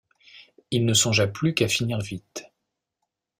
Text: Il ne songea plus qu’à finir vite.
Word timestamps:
Il 0.71 0.87
ne 0.87 0.95
songea 0.95 1.27
plus 1.27 1.53
qu’à 1.53 1.67
finir 1.67 1.99
vite. 1.99 2.47